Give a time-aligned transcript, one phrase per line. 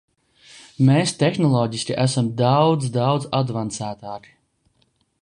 [0.87, 4.37] Mēs tehnoloģiski esam daudz, daudz advancētāki.